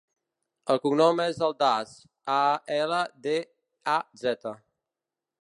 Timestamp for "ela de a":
2.79-4.01